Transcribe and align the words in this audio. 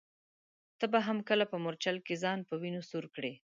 ته 0.79 0.85
به 0.91 0.99
هم 1.07 1.17
کله 1.29 1.45
په 1.51 1.57
مورچل 1.63 1.97
کي 2.07 2.15
ځان 2.23 2.39
په 2.49 2.53
وینو 2.61 2.81
سور 2.89 3.05
کړې؟ 3.15 3.33